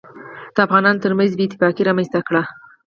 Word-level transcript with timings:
دافغانانوترمنځ 0.57 1.31
بې 1.37 1.43
اتفاقي 1.45 1.81
رامنځته 1.89 2.19
کړي 2.27 2.41